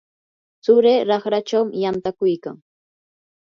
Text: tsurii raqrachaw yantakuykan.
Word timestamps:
tsurii 0.63 0.99
raqrachaw 1.09 1.65
yantakuykan. 1.81 2.57